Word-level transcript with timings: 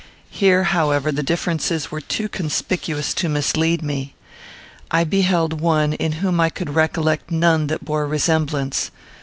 Here, 0.31 0.63
however, 0.63 1.11
the 1.11 1.21
differences 1.21 1.91
were 1.91 2.01
too 2.01 2.27
conspicuous 2.27 3.13
to 3.13 3.29
mislead 3.29 3.83
me. 3.83 4.15
I 4.89 5.03
beheld 5.03 5.61
one 5.61 5.93
in 5.93 6.13
whom 6.13 6.39
I 6.39 6.49
could 6.49 6.73
recollect 6.73 7.29
none 7.29 7.67
that 7.67 7.85
bore 7.85 8.07
resemblance. 8.07 8.89